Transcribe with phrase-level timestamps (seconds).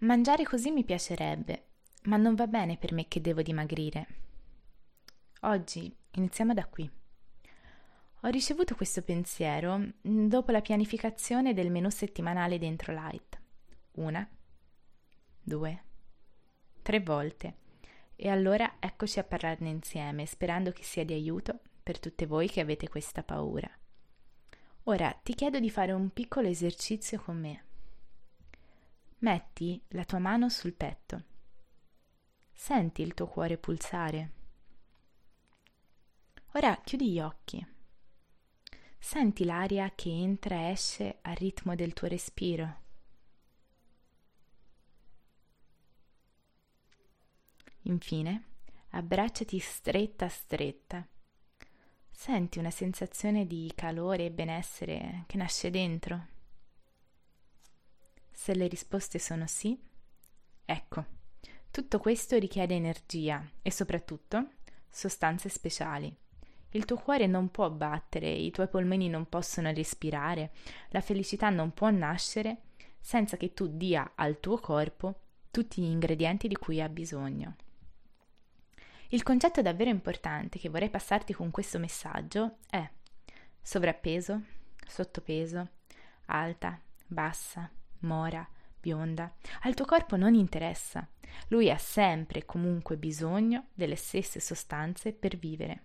[0.00, 1.64] Mangiare così mi piacerebbe,
[2.04, 4.06] ma non va bene per me che devo dimagrire.
[5.40, 6.88] Oggi iniziamo da qui.
[8.20, 13.40] Ho ricevuto questo pensiero mm, dopo la pianificazione del menù settimanale dentro Light.
[13.92, 14.28] Una,
[15.42, 15.82] due,
[16.82, 17.56] tre volte.
[18.14, 22.60] E allora eccoci a parlarne insieme, sperando che sia di aiuto per tutte voi che
[22.60, 23.68] avete questa paura.
[24.84, 27.62] Ora ti chiedo di fare un piccolo esercizio con me.
[29.20, 31.24] Metti la tua mano sul petto.
[32.52, 34.32] Senti il tuo cuore pulsare.
[36.52, 37.66] Ora chiudi gli occhi.
[38.96, 42.80] Senti l'aria che entra e esce al ritmo del tuo respiro.
[47.82, 48.44] Infine,
[48.90, 51.06] abbracciati stretta stretta.
[52.10, 56.36] Senti una sensazione di calore e benessere che nasce dentro.
[58.40, 59.76] Se le risposte sono sì,
[60.64, 61.04] ecco,
[61.72, 64.50] tutto questo richiede energia e soprattutto
[64.88, 66.16] sostanze speciali.
[66.70, 70.52] Il tuo cuore non può battere, i tuoi polmoni non possono respirare,
[70.90, 72.58] la felicità non può nascere
[73.00, 77.56] senza che tu dia al tuo corpo tutti gli ingredienti di cui ha bisogno.
[79.08, 82.88] Il concetto davvero importante che vorrei passarti con questo messaggio è
[83.60, 84.40] sovrappeso,
[84.86, 85.68] sottopeso,
[86.26, 87.68] alta, bassa,
[88.00, 88.46] mora,
[88.80, 91.06] bionda, al tuo corpo non interessa.
[91.48, 95.82] Lui ha sempre e comunque bisogno delle stesse sostanze per vivere.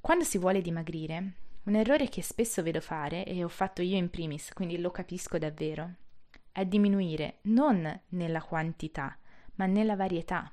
[0.00, 1.32] Quando si vuole dimagrire,
[1.64, 5.38] un errore che spesso vedo fare, e ho fatto io in primis, quindi lo capisco
[5.38, 5.94] davvero,
[6.52, 9.16] è diminuire non nella quantità,
[9.56, 10.50] ma nella varietà.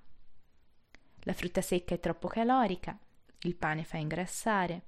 [1.20, 2.98] La frutta secca è troppo calorica,
[3.42, 4.88] il pane fa ingrassare,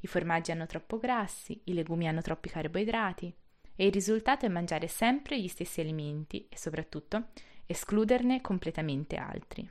[0.00, 3.34] i formaggi hanno troppo grassi, i legumi hanno troppi carboidrati,
[3.74, 7.28] e il risultato è mangiare sempre gli stessi alimenti e soprattutto
[7.66, 9.68] escluderne completamente altri.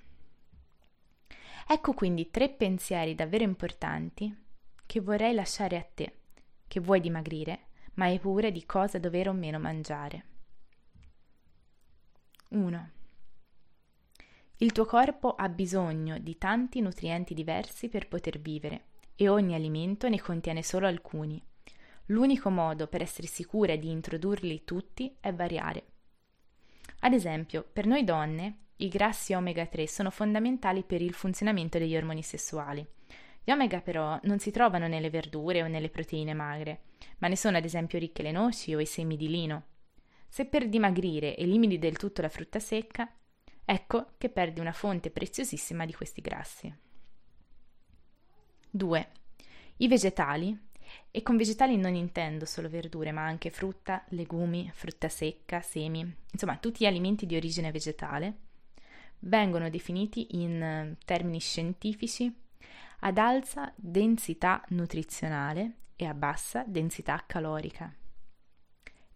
[1.68, 4.36] Ecco quindi tre pensieri davvero importanti
[4.86, 6.14] che vorrei lasciare a te,
[6.68, 10.26] che vuoi dimagrire, ma hai paura di cosa dover o meno mangiare.
[12.50, 12.90] 1.
[14.58, 18.86] Il tuo corpo ha bisogno di tanti nutrienti diversi per poter vivere
[19.16, 21.42] e ogni alimento ne contiene solo alcuni.
[22.12, 25.86] L'unico modo per essere sicura di introdurli tutti è variare.
[27.00, 31.96] Ad esempio, per noi donne, i grassi omega 3 sono fondamentali per il funzionamento degli
[31.96, 32.86] ormoni sessuali.
[33.44, 36.82] Gli omega però non si trovano nelle verdure o nelle proteine magre,
[37.20, 39.68] ma ne sono ad esempio ricche le noci o i semi di lino.
[40.28, 43.10] Se per dimagrire elimini del tutto la frutta secca,
[43.64, 46.76] ecco che perdi una fonte preziosissima di questi grassi.
[48.70, 49.12] 2.
[49.78, 50.70] I vegetali
[51.12, 56.58] e con vegetali non intendo solo verdure, ma anche frutta, legumi, frutta secca, semi, insomma
[56.58, 58.36] tutti gli alimenti di origine vegetale,
[59.20, 62.34] vengono definiti in eh, termini scientifici
[63.00, 67.94] ad alta densità nutrizionale e a bassa densità calorica.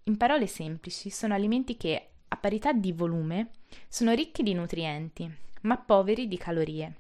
[0.04, 3.52] In parole semplici, sono alimenti che, a parità di volume,
[3.88, 5.32] sono ricchi di nutrienti,
[5.62, 6.96] ma poveri di calorie.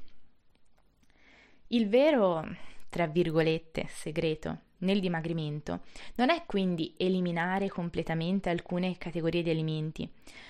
[1.67, 2.43] Il vero,
[2.89, 5.81] tra virgolette, segreto nel dimagrimento
[6.15, 10.09] non è quindi eliminare completamente alcune categorie di alimenti,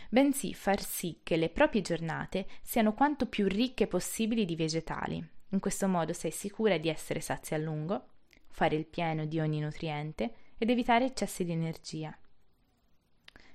[0.09, 5.25] bensì far sì che le proprie giornate siano quanto più ricche possibili di vegetali.
[5.49, 8.07] In questo modo sei sicura di essere sazia a lungo,
[8.47, 12.17] fare il pieno di ogni nutriente ed evitare eccessi di energia.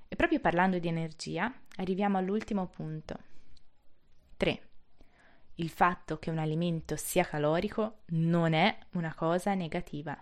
[0.07, 3.17] E proprio parlando di energia, arriviamo all'ultimo punto.
[4.37, 4.69] 3.
[5.57, 10.17] Il fatto che un alimento sia calorico non è una cosa negativa.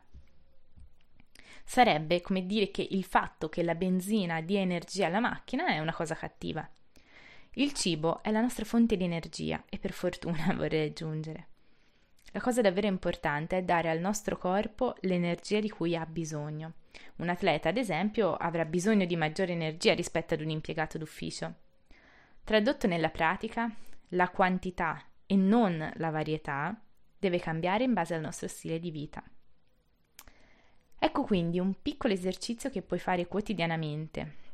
[1.71, 5.93] Sarebbe come dire che il fatto che la benzina dia energia alla macchina è una
[5.93, 6.67] cosa cattiva.
[7.53, 11.49] Il cibo è la nostra fonte di energia e per fortuna vorrei aggiungere.
[12.33, 16.73] La cosa davvero importante è dare al nostro corpo l'energia di cui ha bisogno.
[17.17, 21.55] Un atleta, ad esempio, avrà bisogno di maggiore energia rispetto ad un impiegato d'ufficio.
[22.44, 23.70] Tradotto nella pratica,
[24.12, 26.81] la quantità e non la varietà
[27.19, 29.23] deve cambiare in base al nostro stile di vita.
[30.99, 34.47] Ecco quindi un piccolo esercizio che puoi fare quotidianamente.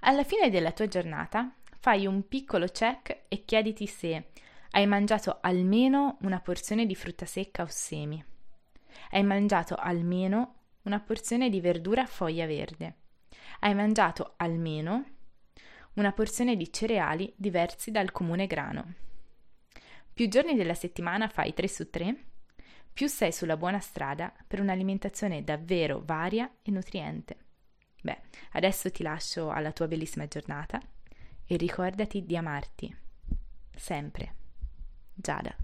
[0.00, 4.30] Alla fine della tua giornata fai un piccolo check e chiediti se
[4.70, 8.22] hai mangiato almeno una porzione di frutta secca o semi.
[9.10, 12.94] Hai mangiato almeno una porzione di verdura a foglia verde.
[13.60, 15.04] Hai mangiato almeno
[15.94, 18.94] una porzione di cereali diversi dal comune grano.
[20.12, 22.24] Più giorni della settimana fai 3 su 3
[22.92, 27.36] più sei sulla buona strada per un'alimentazione davvero varia e nutriente.
[28.02, 28.20] Beh,
[28.52, 30.80] adesso ti lascio alla tua bellissima giornata
[31.46, 32.96] e ricordati di amarti
[33.74, 34.34] sempre.
[35.14, 35.61] Giada.